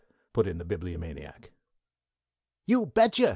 '"put 0.33 0.47
in 0.47 0.57
the 0.57 0.65
Bibliomaniac. 0.65 1.51
"Ubetcha!" 2.67 3.29